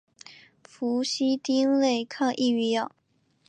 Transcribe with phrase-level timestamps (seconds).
[0.63, 2.91] 氟西汀类抗抑郁药。